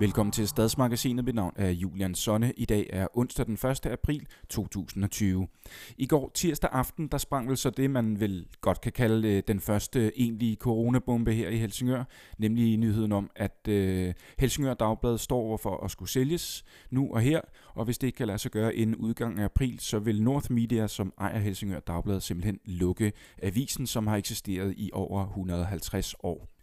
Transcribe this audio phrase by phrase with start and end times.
[0.00, 1.24] Velkommen til Stadsmagasinet.
[1.24, 2.52] Mit navn er Julian Sonne.
[2.56, 3.86] I dag er onsdag den 1.
[3.86, 5.48] april 2020.
[5.96, 9.42] I går tirsdag aften, der sprang vel så det, man vel godt kan kalde øh,
[9.48, 12.04] den første egentlige coronabombe her i Helsingør,
[12.38, 17.20] nemlig nyheden om, at øh, Helsingør Dagblad står over for at skulle sælges nu og
[17.20, 17.40] her,
[17.74, 20.52] og hvis det ikke kan lade sig gøre inden udgangen af april, så vil North
[20.52, 23.12] Media, som ejer Helsingør Dagblad, simpelthen lukke
[23.42, 26.57] avisen, som har eksisteret i over 150 år.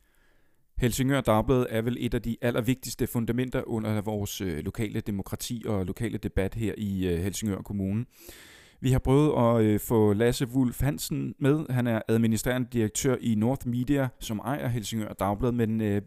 [0.78, 5.86] Helsingør Dagblad er vel et af de allervigtigste fundamenter under vores øh, lokale demokrati og
[5.86, 8.06] lokale debat her i øh, Helsingør Kommune.
[8.82, 11.66] Vi har prøvet at øh, få Lasse Wulf Hansen med.
[11.70, 16.02] Han er administrerende direktør i North Media, som ejer Helsingør Dagblad, men øh,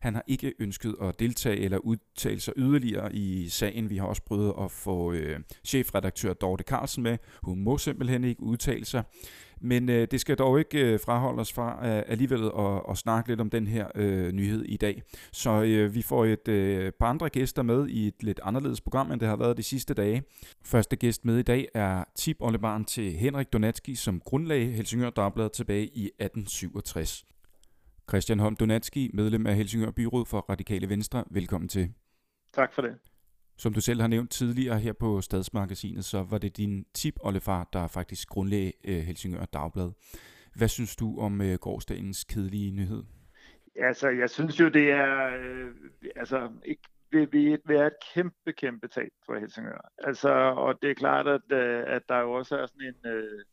[0.00, 3.90] han har ikke ønsket at deltage eller udtale sig yderligere i sagen.
[3.90, 7.18] Vi har også prøvet at få øh, chefredaktør Dorte Carlsen med.
[7.42, 9.02] Hun må simpelthen ikke udtale sig.
[9.62, 13.28] Men øh, det skal dog ikke øh, fraholde os fra øh, alligevel at, at snakke
[13.28, 15.02] lidt om den her øh, nyhed i dag.
[15.32, 19.12] Så øh, vi får et øh, par andre gæster med i et lidt anderledes program,
[19.12, 20.22] end det har været de sidste dage.
[20.64, 25.50] Første gæst med i dag er tip oldebarn til Henrik Donatski, som grundlagde Helsingør Dagblad
[25.50, 27.24] tilbage i 1867.
[28.08, 31.24] Christian Holm Donatski, medlem af Helsingør Byråd for Radikale Venstre.
[31.30, 31.92] Velkommen til.
[32.52, 33.11] Tak for det.
[33.56, 37.68] Som du selv har nævnt tidligere her på Stadsmagasinet, så var det din tip, Ollefar,
[37.72, 39.90] der faktisk grundlagde øh, Helsingør Dagblad.
[40.56, 43.02] Hvad synes du om øh, gårdsdagens kedelige nyhed?
[43.76, 45.70] Altså, jeg synes jo, det er øh,
[46.16, 49.92] altså, ikke vil, vil være et kæmpe, kæmpe tab for Helsingør.
[49.98, 53.44] Altså, og det er klart, at, øh, at der jo også er sådan en, øh,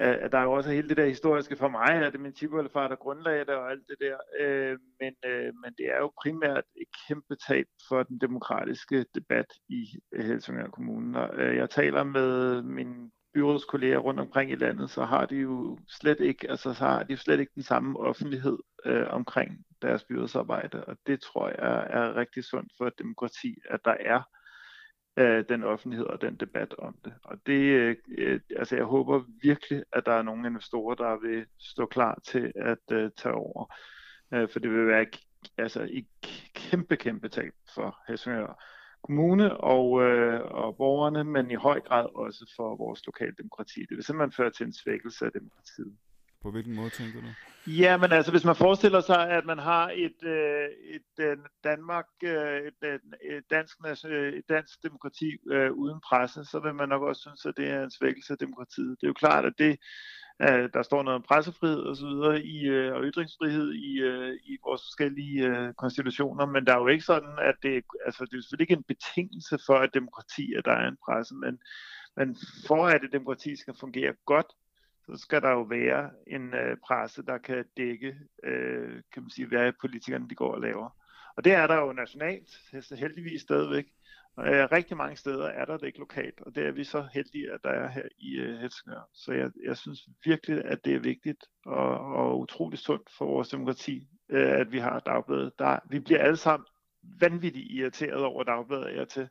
[0.00, 2.32] at der er jo også hele det der historiske for mig, at det er min
[2.32, 4.16] tiboldefar, der grundlagde det og alt det der.
[4.40, 9.46] Øh, men, øh, men det er jo primært et kæmpe tab for den demokratiske debat
[9.68, 11.20] i øh, Helsingør Kommune.
[11.20, 15.78] Og, øh, jeg taler med mine byrådskolleger rundt omkring i landet, så har de jo
[15.88, 20.84] slet ikke, altså så har de slet ikke den samme offentlighed øh, omkring deres byrådsarbejde,
[20.84, 24.22] og det tror jeg er rigtig sundt for et demokrati, at der er
[25.18, 27.14] øh, den offentlighed og den debat om det.
[27.24, 31.46] Og det, øh, øh, altså jeg håber virkelig, at der er nogle investorer, der vil
[31.58, 33.74] stå klar til at øh, tage over.
[34.34, 35.06] Øh, for det vil være
[35.58, 36.06] altså, et
[36.54, 38.64] kæmpe, kæmpe tab for Helsingør
[39.02, 43.80] Kommune og, øh, og borgerne, men i høj grad også for vores lokale demokrati.
[43.80, 45.96] Det vil simpelthen føre til en svækkelse af demokratiet.
[46.42, 47.26] På hvilken måde tænker du?
[47.70, 52.06] Ja, men altså hvis man forestiller sig, at man har et, øh, et øh, Danmark,
[52.22, 56.88] øh, et, øh, et, dansk, øh, et dansk demokrati øh, uden presse, så vil man
[56.88, 58.96] nok også synes, at det er en svækkelse af demokratiet.
[59.00, 59.78] Det er jo klart, at det,
[60.42, 64.34] øh, der står noget om pressefrihed og så videre i, øh, og ytringsfrihed i, øh,
[64.44, 68.36] i vores forskellige øh, konstitutioner, men der er jo ikke sådan, at det, altså det
[68.36, 71.58] er selvfølgelig ikke en betingelse for et demokrati, at der er en presse, men,
[72.16, 74.46] men for at et demokrati skal fungere godt,
[75.10, 79.48] så skal der jo være en øh, presse, der kan dække, øh, kan man sige,
[79.48, 80.90] hvad politikerne de går og laver.
[81.36, 82.50] Og det er der jo nationalt,
[82.90, 83.86] heldigvis stadigvæk.
[84.38, 87.52] Øh, rigtig mange steder er der det ikke lokalt, og det er vi så heldige,
[87.52, 89.08] at der er her i øh, Helsingør.
[89.14, 93.48] Så jeg, jeg synes virkelig, at det er vigtigt og, og utroligt sundt for vores
[93.48, 95.58] demokrati, øh, at vi har dagbladet.
[95.58, 96.66] Der, vi bliver alle sammen
[97.20, 99.28] vanvittigt irriteret over dagbladet jeg til.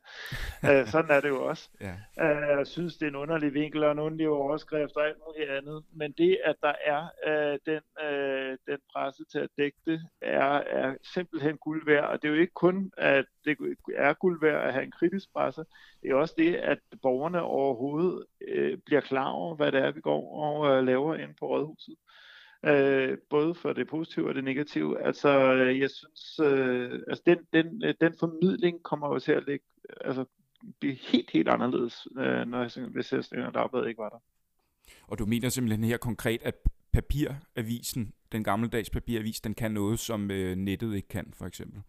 [0.62, 1.70] uh, sådan er det jo også.
[1.80, 1.92] Ja.
[2.16, 5.50] Uh, jeg synes, det er en underlig vinkel og en underlig overskrift og alt muligt
[5.50, 5.84] andet.
[5.92, 10.52] Men det, at der er uh, den, uh, den presse til at dække det, er,
[10.52, 12.04] er simpelthen guld værd.
[12.04, 13.56] Og det er jo ikke kun, at det
[13.96, 15.64] er guld værd at have en kritisk presse.
[16.02, 18.24] Det er også det, at borgerne overhovedet
[18.56, 21.94] uh, bliver klar over, hvad det er, vi går og uh, laver ind på Rådhuset
[22.64, 25.02] øh, både for det positive og det negative.
[25.02, 29.46] Altså, øh, jeg synes, øh, altså den, den, øh, den formidling kommer jo til at
[29.46, 29.64] ligge,
[30.00, 30.24] altså,
[30.80, 33.24] blive helt, helt anderledes, øh, når jeg, hvis jeg
[33.54, 34.18] Dagblad ikke var der.
[35.06, 36.54] Og du mener simpelthen her konkret, at
[36.92, 41.82] papiravisen, den gammeldags papiravis, den kan noget, som øh, nettet ikke kan, for eksempel?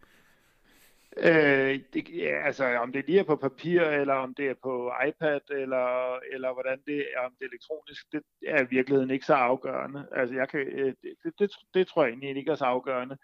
[1.16, 4.92] Øh, det, ja, altså om det lige er på papir, eller om det er på
[5.08, 9.26] iPad, eller, eller hvordan det er, om det er elektronisk, det er i virkeligheden ikke
[9.26, 10.06] så afgørende.
[10.12, 13.16] Altså jeg kan, øh, det, det, det, det tror jeg egentlig ikke er så afgørende.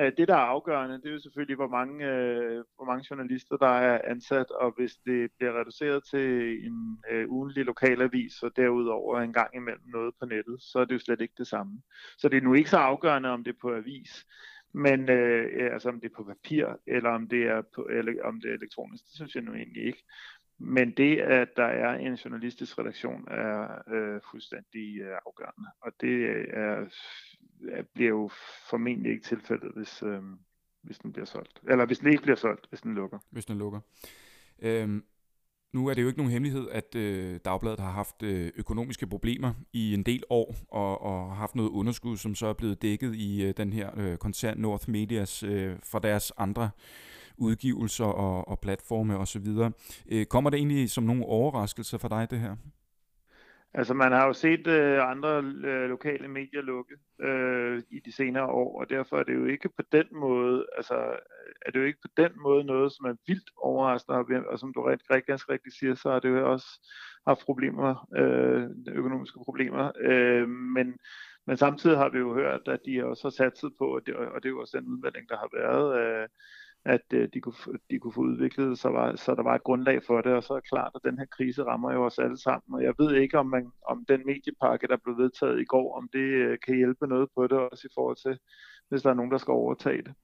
[0.00, 3.56] Øh, det, der er afgørende, det er jo selvfølgelig, hvor mange, øh, hvor mange journalister,
[3.56, 9.20] der er ansat, og hvis det bliver reduceret til en øh, ugenlig lokalavis, og derudover
[9.20, 11.82] en gang imellem noget på nettet, så er det jo slet ikke det samme.
[12.18, 14.24] Så det er nu ikke så afgørende, om det er på avis.
[14.72, 18.40] Men øh, altså om det er på papir, eller om det er, på, eller om
[18.40, 20.04] det er elektronisk, det synes jeg nu egentlig ikke.
[20.58, 25.68] Men det, at der er en journalistisk redaktion, er øh, fuldstændig øh, afgørende.
[25.80, 26.84] Og det øh, er,
[27.68, 28.30] er, bliver jo
[28.70, 30.22] formentlig ikke tilfældet, hvis, øh,
[30.82, 31.60] hvis den bliver solgt.
[31.68, 33.18] Eller hvis den ikke bliver solgt, hvis den lukker.
[33.30, 33.80] Hvis den lukker.
[34.62, 35.04] Øhm,
[35.72, 39.52] nu er det jo ikke nogen hemmelighed, at øh, Dagbladet har haft øh, økonomiske problemer
[39.72, 43.14] i en del år, og, og har haft noget underskud, som så er blevet dækket
[43.14, 46.70] i øh, den her øh, koncern North Medias øh, fra deres andre
[47.36, 49.46] udgivelser og, og platforme osv.
[50.08, 52.56] Øh, kommer det egentlig som nogle overraskelser for dig, det her?
[53.74, 58.46] Altså man har jo set øh, andre øh, lokale medier lukke øh, i de senere
[58.46, 60.94] år, og derfor er det jo ikke på den måde, altså
[61.66, 64.82] er det jo ikke på den måde noget, som er vildt overraskende, og som du
[64.82, 66.66] rigtig, ganske rigtigt siger, så har det jo også
[67.26, 70.98] haft problemer, øh, økonomiske problemer, øh, men,
[71.46, 74.42] men samtidig har vi jo hørt, at de også har satset på, og det, og
[74.42, 76.28] det er jo også den udmelding, der har været, øh,
[76.84, 77.54] at øh, de, kunne,
[77.90, 80.52] de kunne få udviklet, så, var, så der var et grundlag for det, og så
[80.54, 83.14] er det klart, at den her krise rammer jo os alle sammen, og jeg ved
[83.14, 86.76] ikke, om, man, om den mediepakke, der blev vedtaget i går, om det øh, kan
[86.76, 88.38] hjælpe noget på det, også i forhold til,
[88.88, 90.14] hvis der er nogen, der skal overtage det.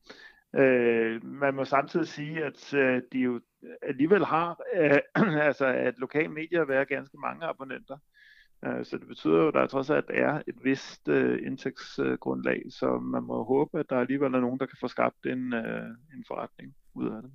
[0.61, 3.41] Øh, man må samtidig sige, at øh, de jo
[3.83, 4.99] alligevel har, øh,
[5.49, 8.18] altså at lokale medier være ganske mange abonnenter, Øh,
[8.63, 13.23] så det betyder jo, at der trods alt er et vist øh, indtægtsgrundlag, så man
[13.23, 16.75] må håbe, at der alligevel er nogen, der kan få skabt en, øh, en forretning
[16.95, 17.31] ud af det.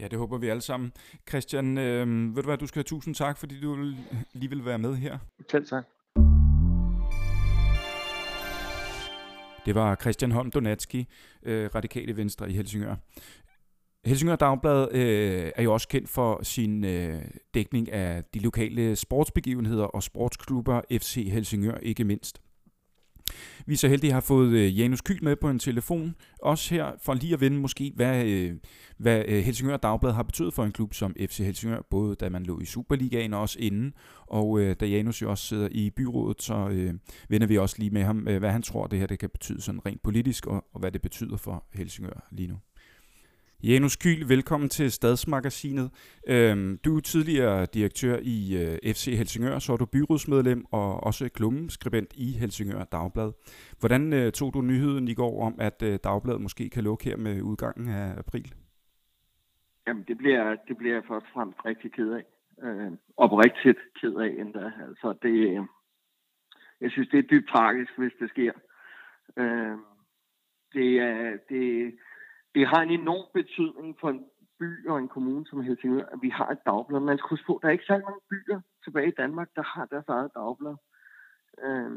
[0.00, 0.92] Ja, det håber vi alle sammen.
[1.28, 3.74] Christian, øh, ved du hvad, du skal have tusind tak, fordi du
[4.32, 5.18] lige vil være med her.
[5.50, 5.84] Selv tak.
[9.66, 11.06] Det var Christian Holm Donatski,
[11.42, 12.94] øh, radikale venstre i Helsingør.
[14.08, 17.22] Helsingør Dagblad øh, er jo også kendt for sin øh,
[17.54, 22.40] dækning af de lokale sportsbegivenheder og sportsklubber, FC Helsingør ikke mindst.
[23.66, 26.74] Vi er så heldige at have fået øh, Janus Kyl med på en telefon, også
[26.74, 28.54] her for lige at vende måske, hvad, øh,
[28.98, 32.42] hvad øh, Helsingør Dagblad har betydet for en klub som FC Helsingør, både da man
[32.42, 33.92] lå i Superligaen og også inden,
[34.26, 36.94] og øh, da Janus jo også sidder i byrådet, så øh,
[37.28, 39.60] vender vi også lige med ham, øh, hvad han tror, det her det kan betyde
[39.60, 42.56] sådan rent politisk, og, og hvad det betyder for Helsingør lige nu.
[43.62, 45.90] Janus Kyl, velkommen til Stadsmagasinet.
[46.28, 51.28] Øhm, du er tidligere direktør i øh, FC Helsingør, så er du byrådsmedlem og også
[51.34, 53.32] klummeskribent i Helsingør Dagblad.
[53.80, 57.16] Hvordan øh, tog du nyheden i går om, at øh, Dagbladet måske kan lukke her
[57.16, 58.54] med udgangen af april?
[59.86, 62.24] Jamen, det bliver, det bliver jeg først og fremmest rigtig ked af.
[62.62, 64.72] Øh, oprigtigt ked af endda.
[64.88, 65.62] Altså, det, øh,
[66.80, 68.52] jeg synes, det er dybt tragisk, hvis det sker.
[69.36, 69.76] Øh,
[70.72, 71.94] det er, det,
[72.54, 74.24] det har en enorm betydning for en
[74.58, 77.00] by og en kommune som Helsingør, at vi har et dagblad.
[77.00, 79.86] Man skal huske på, der er ikke særlig mange byer tilbage i Danmark, der har
[79.86, 80.76] deres eget dagblad.
[81.64, 81.90] Øh,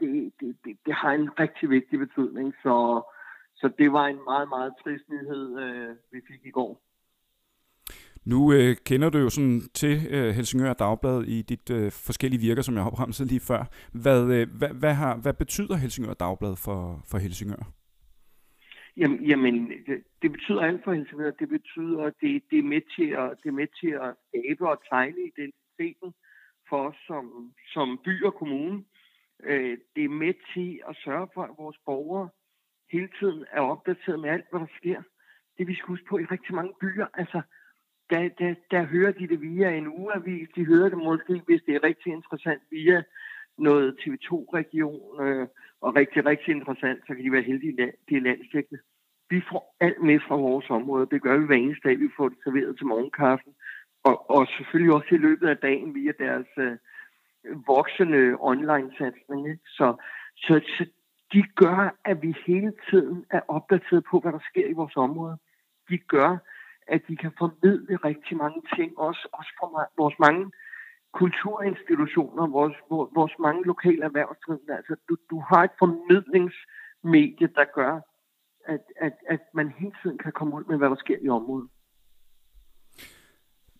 [0.00, 2.76] det, det, det, det har en rigtig vigtig betydning, så,
[3.54, 6.82] så det var en meget, meget trist nyhed, øh, vi fik i går.
[8.24, 12.62] Nu øh, kender du jo sådan til øh, Helsingør Dagblad i dit øh, forskellige virker,
[12.62, 13.64] som jeg har opremset lige før.
[13.92, 17.72] Hvad, øh, hvad, hvad, har, hvad betyder Helsingør Dagblad for, for Helsingør?
[18.96, 21.30] Jamen, jamen det, det betyder alt for Helsingør.
[21.30, 24.68] Det betyder, at det, det, er med til at, det er med til at skabe
[24.68, 26.14] og tegne identiteten
[26.68, 28.84] for os som, som by og kommune.
[29.42, 32.28] Øh, det er med til at sørge for, at vores borgere
[32.92, 35.02] hele tiden er opdateret med alt, hvad der sker.
[35.58, 37.06] Det vi skal huske på i rigtig mange byer.
[37.14, 37.42] Altså,
[38.10, 40.48] der, der, der hører de det via en ugeavis.
[40.56, 43.02] De hører det måske, hvis det er rigtig interessant, via
[43.58, 45.48] noget TV2-region, øh,
[45.82, 48.80] og rigtig, rigtig interessant, så kan de være heldige, at det er landstækkende.
[49.30, 51.06] Vi får alt med fra vores område.
[51.10, 51.98] Det gør vi hver eneste dag.
[52.00, 53.52] Vi får det serveret til morgenkaffen.
[54.04, 56.76] Og, og selvfølgelig også i løbet af dagen via deres øh,
[57.66, 59.60] voksende online-satsning.
[59.66, 59.96] Så,
[60.36, 60.86] så, så
[61.32, 65.36] de gør, at vi hele tiden er opdateret på, hvad der sker i vores område.
[65.90, 66.36] De gør,
[66.86, 70.52] at de kan formidle rigtig mange ting, også, også for vores mange
[71.20, 74.76] kulturinstitutioner, vores, vores mange lokale erhvervsdrivende.
[74.76, 77.94] Altså, du, du har et formidlingsmedie, der gør,
[78.74, 81.68] at, at, at man hele tiden kan komme ud med, hvad der sker i området.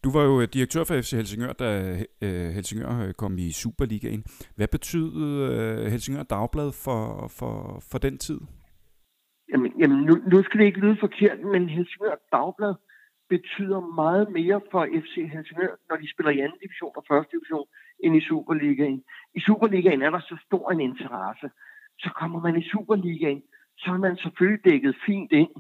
[0.05, 1.69] Du var jo direktør for FC Helsingør, da
[2.23, 4.25] øh, Helsingør øh, kom i Superligaen.
[4.57, 8.41] Hvad betød øh, Helsingør Dagblad for, for, for den tid?
[9.53, 12.75] Jamen, jamen nu, nu skal det ikke lyde forkert, men Helsingør Dagblad
[13.35, 17.67] betyder meget mere for FC Helsingør, når de spiller i anden division og første division,
[18.05, 19.03] end i Superligaen.
[19.39, 21.49] I Superligaen er der så stor en interesse.
[22.03, 23.43] Så kommer man i Superligaen,
[23.79, 25.55] så er man selvfølgelig dækket fint ind.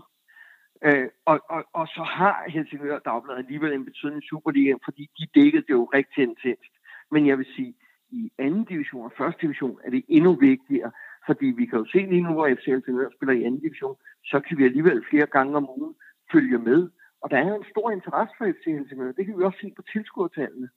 [0.87, 5.25] Øh, og, og, og så har Helsingør Dagblad alligevel en betydning i Superligaen, fordi de
[5.41, 6.73] dækkede det jo rigtig intenst.
[7.11, 7.75] Men jeg vil sige,
[8.11, 10.91] i anden division og første division er det endnu vigtigere,
[11.27, 14.41] fordi vi kan jo se lige nu, hvor FC Helsingør spiller i anden division, så
[14.41, 15.95] kan vi alligevel flere gange om ugen
[16.33, 16.81] følge med
[17.23, 19.13] og der er jo en stor interesse for FC Helsingør.
[19.13, 20.69] Det kan vi også se på tilskuertallene.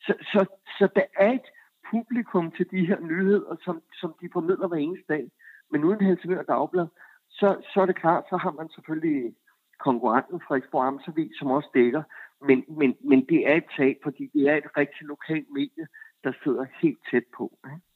[0.00, 0.46] Så, så,
[0.78, 1.48] så der er et
[1.90, 5.30] publikum til de her nyheder, som, som de formidler hver eneste dag.
[5.70, 6.86] Men uden Helsingør Dagblad,
[7.30, 9.34] så, så er det klart, så har man selvfølgelig
[9.78, 12.02] konkurrenten fra Amtsavis, som også dækker.
[12.48, 15.86] men, men, men det er et tab, fordi det er et rigtig lokalt medie,
[16.24, 17.58] der sidder helt tæt på.
[17.66, 17.93] Ikke?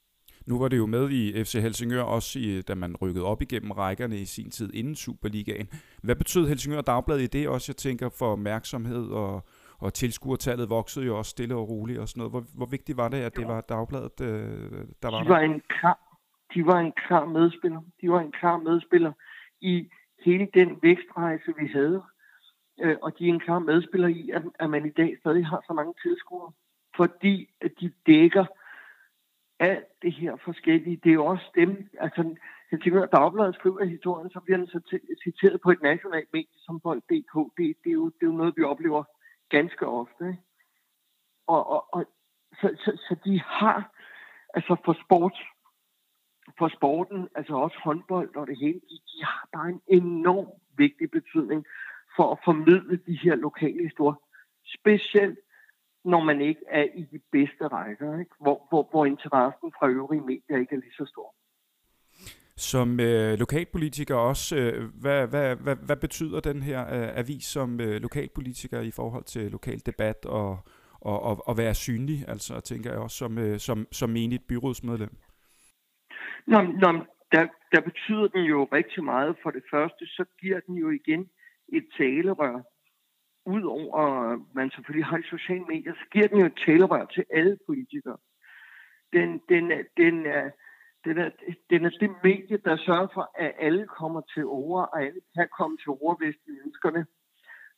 [0.49, 3.71] Nu var det jo med i FC Helsingør, også i, da man rykkede op igennem
[3.71, 5.69] rækkerne i sin tid inden Superligaen.
[6.03, 9.47] Hvad betød Helsingør Dagblad i det også, jeg tænker, for opmærksomhed og,
[9.79, 12.33] og tilskuertallet voksede jo også stille og roligt og sådan noget.
[12.33, 15.45] Hvor, hvor vigtigt var det, at det var Dagbladet, øh, der var de var der?
[15.45, 15.99] En klar,
[16.55, 17.81] de var en klar medspiller.
[18.01, 19.13] De var en klar medspiller
[19.61, 19.89] i
[20.25, 22.03] hele den vækstrejse, vi havde.
[22.83, 25.65] Øh, og de er en klar medspiller i, at, at man i dag stadig har
[25.67, 26.53] så mange tilskuere.
[26.97, 28.45] Fordi at de dækker
[29.61, 31.01] alt det her forskellige.
[31.05, 32.37] Det er jo også dem, altså
[32.71, 37.35] Helsingør Dagbladet skriver historien, så bliver den så citeret på et nationalt medie som Bold.dk.
[37.57, 39.05] Det, det, er jo, det er jo noget, vi oplever
[39.49, 40.29] ganske ofte.
[40.29, 40.43] Ikke?
[41.47, 42.05] Og, og, og
[42.61, 43.93] så, så, så de har,
[44.55, 45.37] altså for sport,
[46.59, 51.11] for sporten, altså også håndbold og det hele, de, de har bare en enorm vigtig
[51.11, 51.67] betydning
[52.17, 54.21] for at formidle de her lokale historier.
[54.79, 55.39] Specielt
[56.13, 58.31] når man ikke er i de bedste rækker, ikke?
[58.41, 61.35] Hvor, hvor, hvor interessen fra øvrige medier ikke er lige så stor.
[62.57, 67.81] Som øh, lokalpolitiker også, øh, hvad, hvad, hvad, hvad betyder den her øh, avis som
[67.81, 70.59] øh, lokalpolitiker i forhold til lokal debat og,
[71.01, 75.17] og, og, og være synlig, altså tænker jeg også som, øh, som, som menigt byrådsmedlem?
[76.47, 79.37] Nå, nå der, der betyder den jo rigtig meget.
[79.43, 81.31] For det første, så giver den jo igen
[81.69, 82.63] et talerør.
[83.47, 87.25] Udover at man selvfølgelig har i sociale medier, så giver den jo et talerør til
[87.31, 88.17] alle politikere.
[89.13, 90.51] Den, den, den, er,
[91.05, 91.31] den, er,
[91.71, 95.49] den er det medie, der sørger for, at alle kommer til ord, og alle kan
[95.59, 97.07] komme til ord, hvis de ønsker det.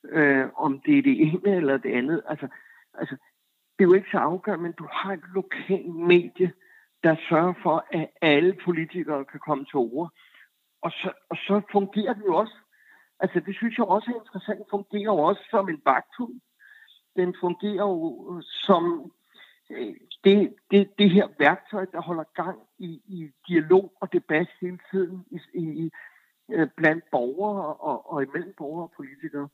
[0.04, 2.22] Øh, om det er det ene eller det andet.
[2.28, 2.48] Altså,
[2.94, 3.16] altså,
[3.78, 6.52] det er jo ikke så afgørende, men du har et lokalt medie,
[7.02, 10.10] der sørger for, at alle politikere kan komme til ord.
[10.82, 12.56] Og så, og så fungerer det jo også.
[13.20, 14.58] Altså, det synes jeg også er interessant.
[14.58, 16.40] Den fungerer jo også som en vagthund.
[17.16, 19.12] Den fungerer jo som
[19.70, 24.78] øh, det, det, det her værktøj, der holder gang i, i dialog og debat hele
[24.90, 25.90] tiden i, i,
[26.52, 29.48] øh, blandt borgere og, og imellem borgere og politikere.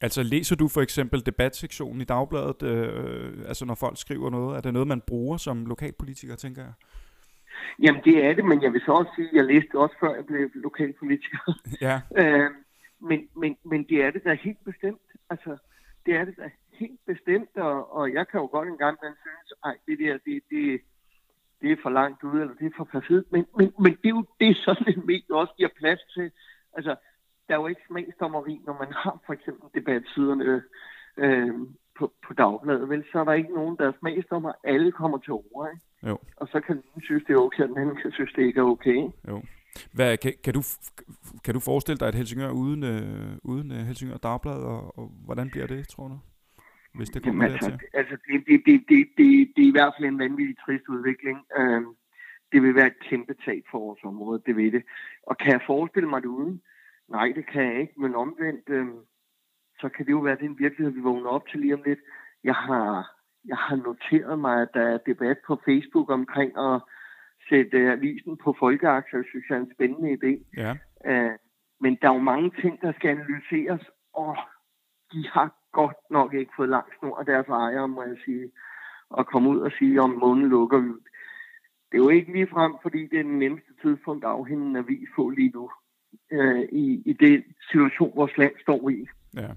[0.00, 4.56] Altså læser du for eksempel debatsektionen i Dagbladet, øh, altså når folk skriver noget?
[4.56, 6.72] Er det noget, man bruger som lokalpolitiker, tænker jeg?
[7.82, 10.14] Jamen det er det, men jeg vil så også sige, at jeg læste også før
[10.14, 11.60] jeg blev lokalpolitiker.
[11.80, 12.00] Ja.
[12.20, 12.50] øh,
[13.00, 15.06] men, men, men det er det da helt bestemt.
[15.30, 15.56] Altså,
[16.06, 19.52] det er det da helt bestemt, og, og jeg kan jo godt engang man synes,
[19.64, 20.80] at det der, det, det,
[21.60, 23.32] det er for langt ude, eller det er for perfekt.
[23.32, 26.30] Men, men, men det er jo det, sådan en medie også giver plads til.
[26.72, 26.96] Altså,
[27.48, 30.62] der er jo ikke smagsdommeri, når man har for eksempel debatsiderne
[31.16, 31.54] øh,
[31.98, 33.04] på, på dagbladet, vel?
[33.12, 34.52] Så er der ikke nogen, der er smagsdommer.
[34.64, 35.86] Alle kommer til ord, ikke?
[36.08, 36.18] Jo.
[36.36, 38.60] Og så kan den synes, det er okay, og den anden kan synes, det ikke
[38.60, 38.98] er okay.
[39.28, 39.42] Jo.
[39.94, 40.62] Hvad, kan, kan, du,
[41.44, 45.50] kan du forestille dig et Helsingør uden, øh, uden øh, Helsingør Dagblad, og, og hvordan
[45.50, 46.18] bliver det, tror du?
[46.94, 47.88] Hvis det kommer Jamen, altså, dertil?
[47.94, 51.38] altså det, det, det, det, det, det er i hvert fald en vanvittig trist udvikling.
[51.58, 51.82] Øh,
[52.52, 54.82] det vil være et kæmpe tab for vores område, det ved det.
[55.22, 56.62] Og kan jeg forestille mig det uden?
[57.08, 58.86] Nej, det kan jeg ikke, men omvendt, øh,
[59.80, 61.98] så kan det jo være den virkelighed, vi vågner op til lige om lidt.
[62.44, 66.82] Jeg har, jeg har noteret mig, at der er debat på Facebook omkring at
[67.50, 70.32] sætte avisen på folkeaktier, synes jeg er en spændende idé.
[70.62, 70.72] Ja.
[71.10, 71.34] Uh,
[71.80, 74.36] men der er jo mange ting, der skal analyseres, og
[75.12, 78.50] de har godt nok ikke fået lang snor af deres ejere, må jeg sige.
[79.18, 80.88] At komme ud og sige, om månen lukker vi.
[81.88, 84.76] Det er jo ikke lige frem, fordi det er den nemmeste tidspunkt at afhænge en
[84.76, 85.70] avis på lige nu
[86.32, 89.06] øh, i, i den situation, vores land står i.
[89.34, 89.50] Ja.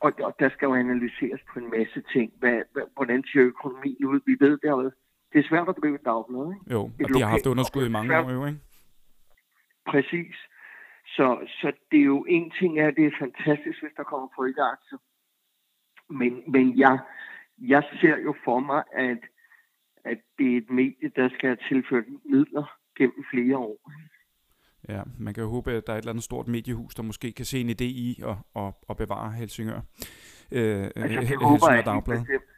[0.00, 2.32] Og, og der skal jo analyseres på en masse ting.
[2.38, 4.20] Hvad, hvad, hvordan ser økonomien ud?
[4.26, 4.90] Vi ved, det, er,
[5.32, 6.46] det er svært at drive et dagblad.
[6.54, 6.72] Ikke?
[6.72, 8.60] Jo, og de har haft underskud i mange år jo, ikke?
[9.86, 10.36] Præcis.
[11.06, 11.26] Så,
[11.60, 14.98] så det er jo en ting at det er fantastisk, hvis der kommer folkeaktier.
[16.08, 16.98] Men, men jeg,
[17.58, 19.18] jeg ser jo for mig, at,
[20.04, 23.90] at det er et medie, der skal have tilført midler gennem flere år.
[24.88, 27.32] Ja, man kan jo håbe, at der er et eller andet stort mediehus, der måske
[27.32, 29.80] kan se en idé i at, at, at bevare Helsingør.
[30.52, 32.51] Øh, Altså, det Helsingør håber jeg helt bestemt.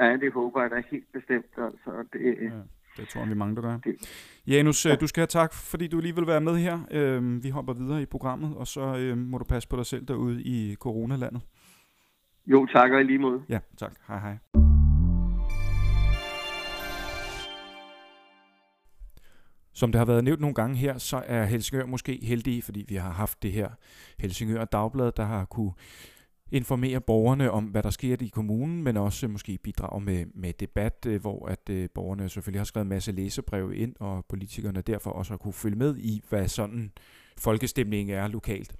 [0.00, 1.46] Ja, det håber jeg da helt bestemt.
[1.56, 2.50] Altså, det, Ja,
[2.96, 3.78] det tror jeg, vi mange, der
[4.46, 6.78] Janus, øh, du skal have tak, fordi du lige vil være med her.
[6.90, 10.06] Øh, vi hopper videre i programmet, og så øh, må du passe på dig selv
[10.06, 11.42] derude i coronalandet.
[12.46, 13.42] Jo, tak og i lige måde.
[13.48, 13.92] Ja, tak.
[14.08, 14.36] Hej hej.
[19.72, 22.94] Som det har været nævnt nogle gange her, så er Helsingør måske heldige, fordi vi
[22.94, 23.68] har haft det her
[24.18, 25.72] Helsingør Dagblad, der har kunne
[26.50, 31.06] informere borgerne om, hvad der sker i kommunen, men også måske bidrage med, med debat,
[31.06, 35.10] øh, hvor at øh, borgerne selvfølgelig har skrevet en masse læsebreve ind, og politikerne derfor
[35.10, 36.92] også har kunne følge med i, hvad sådan
[37.38, 38.76] folkestemningen er lokalt.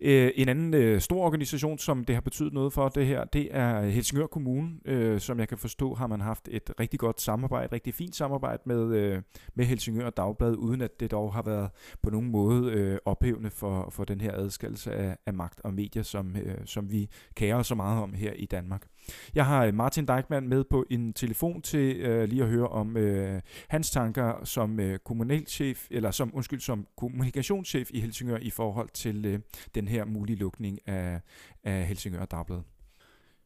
[0.00, 3.48] Øh, en anden øh, stor organisation, som det har betydet noget for det her, det
[3.50, 7.64] er Helsingør Kommune, øh, som jeg kan forstå, har man haft et rigtig godt samarbejde,
[7.64, 9.22] et rigtig fint samarbejde med, øh,
[9.54, 11.70] med Helsingør Dagblad, uden at det dog har været
[12.02, 16.02] på nogen måde øh, ophævende for, for den her adskillelse af, af magt og medier,
[16.02, 18.86] som, øh, som vi kærer så meget om her i Danmark.
[19.34, 22.96] Jeg har øh, Martin Deichmann med på en telefon til øh, lige at høre om
[22.96, 28.88] øh, hans tanker som øh, kommunalchef, eller som, undskyld, som kommunikationschef i Helsingør i forhold
[28.88, 29.38] til øh,
[29.80, 31.20] den her mulige lukning af,
[31.64, 32.60] af Helsingør Dagblad.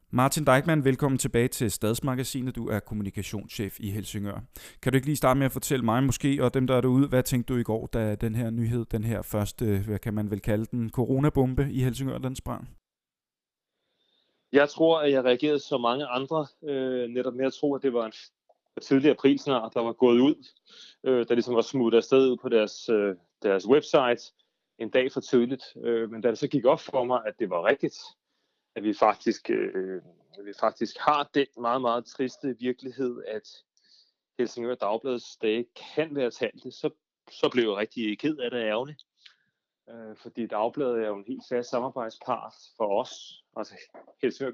[0.09, 2.55] Martin Deichmann, velkommen tilbage til Stadsmagasinet.
[2.55, 4.39] Du er kommunikationschef i Helsingør.
[4.81, 7.07] Kan du ikke lige starte med at fortælle mig måske, og dem der er derude,
[7.07, 10.31] hvad tænkte du i går, da den her nyhed, den her første, hvad kan man
[10.31, 12.69] vel kalde den, coronabombe i Helsingør, den sprang?
[14.51, 17.93] Jeg tror, at jeg reagerede som mange andre, øh, netop med at tro, at det
[17.93, 18.13] var en
[18.81, 20.35] tidlig april snart, der var gået ud,
[21.03, 24.33] øh, der ligesom var smuttet afsted på deres, øh, deres website
[24.77, 25.63] en dag for tidligt.
[25.83, 27.97] Øh, men da det så gik op for mig, at det var rigtigt,
[28.75, 30.01] at vi faktisk, øh,
[30.37, 33.63] at vi faktisk har den meget, meget triste virkelighed, at
[34.37, 35.65] Helsingør Dagbladets dage
[35.95, 36.89] kan være talte, så,
[37.31, 39.03] så blev jeg rigtig ked af det ærgerligt.
[39.89, 43.43] Øh, fordi Dagbladet er jo en helt fast samarbejdspart for os.
[43.57, 43.75] Altså
[44.21, 44.53] Helsingør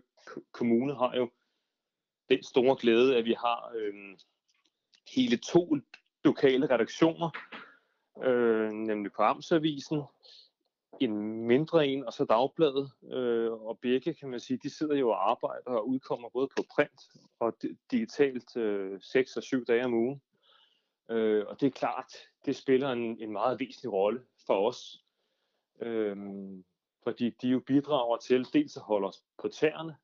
[0.51, 1.29] Kommune har jo
[2.29, 3.93] den store glæde, at vi har øh,
[5.15, 5.77] hele to
[6.23, 7.29] lokale redaktioner,
[8.23, 10.01] øh, nemlig på Amtsavisen,
[10.99, 12.91] en mindre en, og så Dagbladet.
[13.13, 16.63] Øh, og begge, kan man sige, de sidder jo og arbejder og udkommer både på
[16.75, 17.01] print
[17.39, 17.53] og
[17.91, 20.21] digitalt øh, 6 og 7 dage om ugen.
[21.11, 22.13] Øh, og det er klart,
[22.45, 25.03] det spiller en, en meget væsentlig rolle for os.
[25.81, 26.17] Øh,
[27.03, 29.95] fordi de jo bidrager til dels at holde os på tæerne,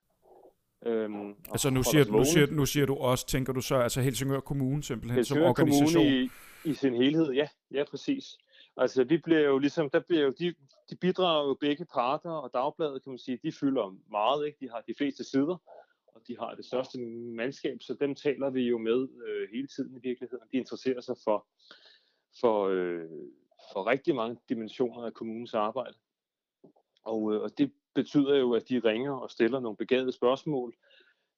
[0.86, 4.40] Øhm, altså nu siger, nu, siger, nu siger du også, tænker du så, altså Helsingør
[4.40, 5.94] Kommune simpelthen Helsingør som organisation?
[5.94, 6.30] Kommune i,
[6.68, 8.38] i sin helhed, ja, ja præcis.
[8.78, 10.56] Altså vi bliver jo ligesom, der bliver jo, de,
[10.90, 14.58] de bidrager jo begge parter, og dagbladet kan man sige, de fylder meget, ikke?
[14.62, 15.58] de har de fleste sider,
[16.08, 17.00] og de har det største
[17.36, 20.48] mandskab, så dem taler vi jo med øh, hele tiden i virkeligheden.
[20.52, 21.48] De interesserer sig for,
[22.42, 23.10] for, øh,
[23.74, 25.98] for rigtig mange dimensioner af kommunens arbejde.
[27.04, 30.76] Og, øh, og det betyder jo, at de ringer og stiller nogle begavede spørgsmål,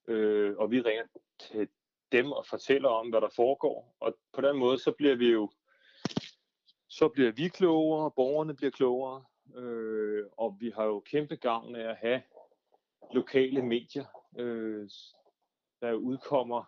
[0.08, 1.04] øh, og vi ringer
[1.39, 1.68] til
[2.12, 3.95] dem og fortæller om, hvad der foregår.
[4.00, 5.50] Og på den måde, så bliver vi jo
[6.88, 9.24] så bliver vi klogere, borgerne bliver klogere,
[9.56, 12.22] øh, og vi har jo kæmpe gavn af at have
[13.13, 14.06] lokale medier,
[14.38, 14.89] øh,
[15.82, 16.63] der udkommer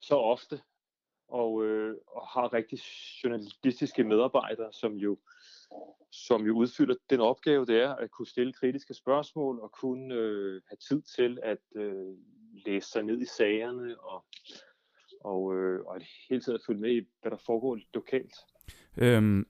[0.00, 0.60] så ofte,
[1.28, 2.78] og, øh, og har rigtig
[3.24, 5.18] journalistiske medarbejdere, som jo
[6.10, 10.62] som jo udfylder den opgave, det er at kunne stille kritiske spørgsmål og kunne øh,
[10.68, 12.16] have tid til at øh,
[12.66, 14.24] læse sig ned i sagerne og,
[15.24, 18.34] og, øh, og hele tiden følge med i, hvad der foregår lokalt.
[18.96, 19.46] Øhm,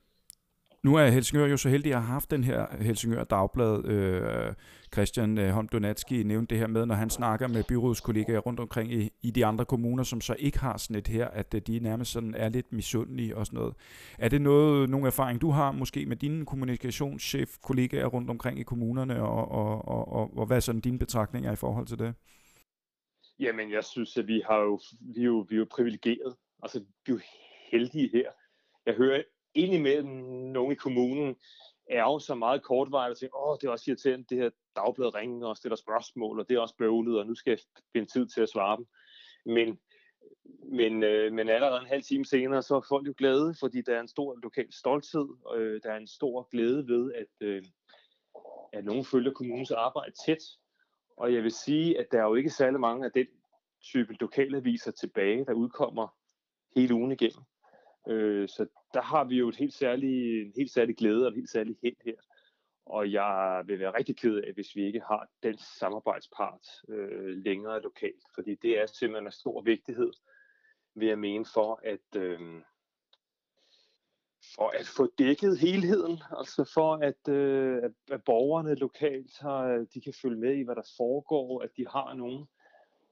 [0.83, 3.85] nu er Helsingør jo så heldig at have haft den her Helsingør Dagblad.
[3.85, 4.53] Øh,
[4.93, 8.93] Christian øh, Holm Donatski nævnte det her med, når han snakker med byrådskollegaer rundt omkring
[8.93, 11.79] i, i de andre kommuner, som så ikke har sådan et her, at øh, de
[11.79, 13.75] nærmest sådan er lidt misundelige og sådan noget.
[14.19, 18.63] Er det noget, nogle erfaring, du har måske med dine kommunikationschef kollegaer rundt omkring i
[18.63, 22.15] kommunerne, og, og, og, og, og hvad er sådan dine betragtninger i forhold til det?
[23.41, 26.37] Jamen, jeg synes, at vi, har jo, vi, er jo, vi er jo privilegeret.
[26.63, 27.21] Altså, vi er jo
[27.71, 28.31] heldige her.
[28.87, 29.23] Jeg hører
[29.55, 30.11] indimellem
[30.53, 31.37] nogen i kommunen
[31.91, 35.15] er jo så meget kortvarigt og tænker, åh, det er også irriterende, det her dagblad
[35.15, 37.59] ringer og stiller spørgsmål, og det er også bøvlet, og nu skal jeg
[37.93, 38.87] finde tid til at svare dem.
[39.47, 39.79] Men,
[40.73, 43.97] men, øh, men allerede en halv time senere, så er folk jo glade, fordi der
[43.97, 47.65] er en stor lokal stolthed, og øh, der er en stor glæde ved, at, øh,
[48.73, 50.43] at nogen følger kommunens arbejde tæt.
[51.19, 53.27] Og jeg vil sige, at der er jo ikke særlig mange af den
[53.83, 56.09] type lokalaviser tilbage, der udkommer
[56.77, 57.45] hele ugen igennem.
[58.09, 61.35] Øh, så der har vi jo et helt særligt, en helt særlig glæde og et
[61.35, 62.15] helt særligt held her.
[62.87, 67.83] Og jeg vil være rigtig ked af, hvis vi ikke har den samarbejdspart øh, længere
[67.83, 70.13] lokalt, fordi det er simpelthen en stor vigtighed,
[70.95, 72.41] vil jeg mene, for at, øh,
[74.55, 80.15] for at få dækket helheden, altså for at, øh, at, borgerne lokalt har, de kan
[80.23, 82.47] følge med i, hvad der foregår, at de har nogen,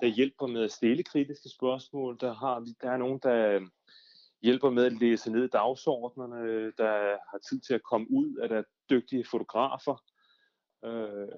[0.01, 3.63] der hjælper med at stille kritiske spørgsmål, der, har, der er nogen, der øh,
[4.43, 6.93] hjælper med at læse ned i dagsordnerne, der
[7.31, 10.03] har tid til at komme ud, at der er dygtige fotografer.
[10.85, 11.29] Øh,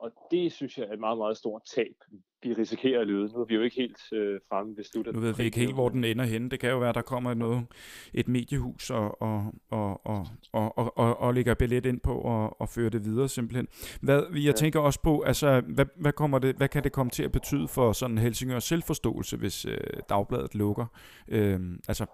[0.00, 1.94] og det synes jeg er et meget, meget stort tab,
[2.42, 3.26] vi risikerer at løbe.
[3.26, 5.14] Nu er vi jo ikke helt øh, fremme ved sluttet.
[5.14, 6.50] Nu ved vi ikke helt, hvor den ender hen.
[6.50, 7.66] Det kan jo være, at der kommer noget,
[8.14, 12.60] et mediehus og, og, og, og, og, og, og, og lægger billet ind på og,
[12.60, 13.68] og fører det videre simpelthen.
[14.00, 14.52] Hvad, jeg ja.
[14.52, 17.68] tænker også på, altså, hvad, hvad, kommer det, hvad kan det komme til at betyde
[17.68, 19.76] for sådan Helsingør selvforståelse, hvis øh,
[20.08, 20.86] dagbladet lukker?
[21.28, 22.06] Øh, altså,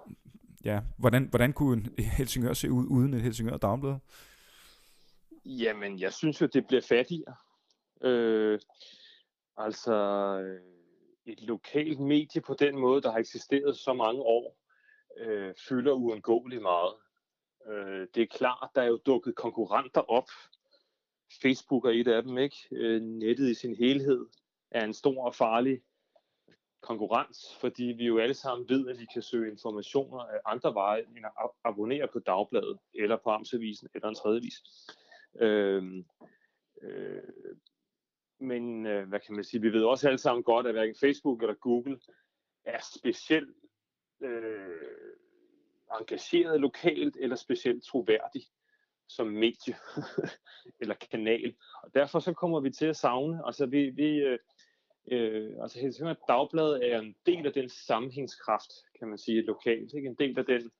[0.64, 1.82] ja, hvordan, hvordan kunne
[2.18, 3.94] Helsingør se ud uden et Helsingør dagblad?
[5.44, 7.34] Jamen, jeg synes jo, det bliver fattigere.
[8.02, 8.60] Øh,
[9.56, 9.94] altså,
[10.44, 10.60] øh,
[11.26, 14.56] et lokalt medie på den måde, der har eksisteret så mange år,
[15.16, 16.94] øh, fylder uundgåeligt meget.
[17.66, 20.28] Øh, det er klart, der er jo dukket konkurrenter op.
[21.42, 22.56] Facebook er et af dem, ikke?
[22.72, 24.26] Øh, nettet i sin helhed
[24.70, 25.82] er en stor og farlig
[26.80, 31.00] konkurrence, fordi vi jo alle sammen ved, at vi kan søge informationer af andre veje,
[31.16, 34.62] end at abonnere på Dagbladet, eller på Amtsavisen, eller en tredje vis.
[35.40, 36.04] Øh,
[36.82, 37.22] øh,
[38.42, 41.42] men øh, hvad kan man sige, vi ved også alle sammen godt, at hverken Facebook
[41.42, 41.98] eller Google
[42.64, 43.56] er specielt
[44.22, 45.12] øh,
[46.00, 48.42] engageret lokalt eller specielt troværdig
[49.08, 49.74] som medie
[50.80, 51.54] eller kanal.
[51.82, 54.38] Og derfor så kommer vi til at savne, altså vi, vi øh,
[55.10, 60.08] øh, altså Helsingør Dagblad er en del af den sammenhængskraft, kan man sige, lokalt, ikke?
[60.08, 60.70] en del af den,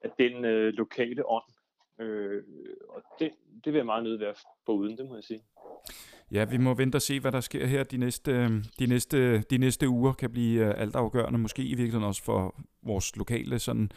[0.00, 1.52] af den øh, lokale ånd.
[1.98, 2.44] Øh,
[2.88, 3.32] og det,
[3.64, 4.34] det vil jeg meget nødt være
[4.66, 5.42] for uden, det må jeg sige.
[6.32, 9.58] Ja, vi må vente og se, hvad der sker her de næste, de næste, de
[9.58, 13.90] næste uger, kan blive øh, altafgørende, måske i virkeligheden også for vores lokale sådan,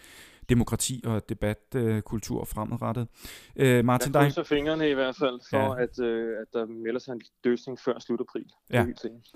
[0.49, 3.07] demokrati og debatkultur uh, fremadrettet.
[3.55, 5.83] Uh, Martin, jeg krydser fingrene i hvert fald for, ja.
[5.83, 8.51] at, uh, at der melder sig en løsning før slut april.
[8.69, 8.85] Ja,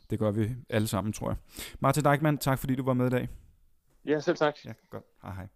[0.09, 1.37] det gør vi alle sammen, tror jeg.
[1.79, 3.29] Martin Deichmann, tak fordi du var med i dag.
[4.05, 4.55] Ja, selv tak.
[4.65, 5.03] Ja, godt.
[5.21, 5.47] Hej hej.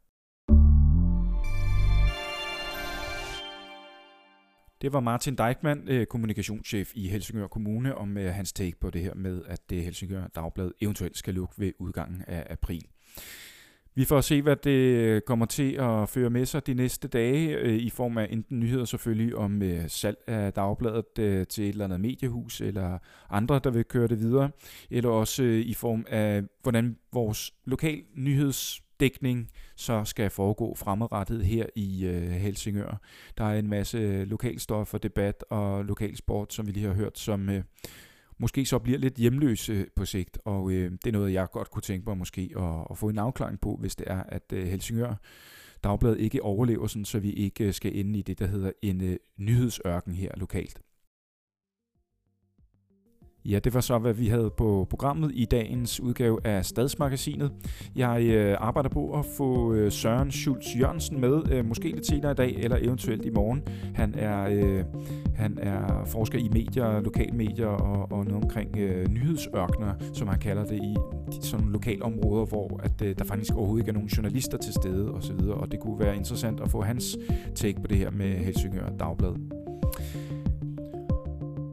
[4.82, 9.02] Det var Martin Deichmann, øh, kommunikationschef i Helsingør Kommune, om øh, hans take på det
[9.02, 12.82] her med, at det Helsingør Dagblad eventuelt skal lukke ved udgangen af april.
[13.96, 17.89] Vi får se, hvad det kommer til at føre med sig de næste dage, i
[17.89, 21.06] form af enten nyheder selvfølgelig om salg af dagbladet
[21.48, 22.98] til et eller andet mediehus, eller
[23.30, 24.50] andre, der vil køre det videre,
[24.89, 31.66] eller også i form af, hvordan vores lokal nyheds dækning så skal foregå fremadrettet her
[31.76, 33.02] i øh, Helsingør.
[33.38, 37.50] Der er en masse lokalstof og debat og lokalsport, som vi lige har hørt, som
[37.50, 37.64] øh,
[38.38, 41.82] måske så bliver lidt hjemløse på sigt, og øh, det er noget, jeg godt kunne
[41.82, 45.16] tænke mig måske at, at få en afklaring på, hvis det er, at øh, Helsingør
[45.84, 49.02] Dagblad ikke overlever, sådan, så vi ikke øh, skal ende i det, der hedder en
[49.02, 50.82] øh, nyhedsørken her lokalt.
[53.45, 57.51] Ja, det var så, hvad vi havde på programmet i dagens udgave af Stadsmagasinet.
[57.95, 62.32] Jeg øh, arbejder på at få øh, Søren Schultz Jørgensen med, øh, måske lidt senere
[62.32, 63.63] i dag, eller eventuelt i morgen.
[63.95, 64.84] Han er, øh,
[65.36, 70.65] han er forsker i medier, lokalmedier og, og noget omkring øh, nyhedsørkner, som han kalder
[70.65, 70.95] det, i
[71.41, 75.12] sådan lokale områder, hvor at, øh, der faktisk overhovedet ikke er nogen journalister til stede
[75.12, 77.17] osv., og det kunne være interessant at få hans
[77.56, 79.34] take på det her med Helsingør Dagblad.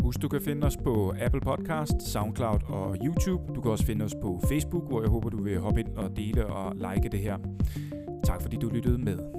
[0.09, 3.55] Husk, du kan finde os på Apple Podcast, SoundCloud og YouTube.
[3.55, 6.17] Du kan også finde os på Facebook, hvor jeg håber, du vil hoppe ind og
[6.17, 7.39] dele og like det her.
[8.25, 9.38] Tak fordi du lyttede med.